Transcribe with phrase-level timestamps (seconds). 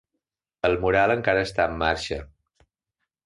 [0.69, 2.19] El mural encara està en marxa!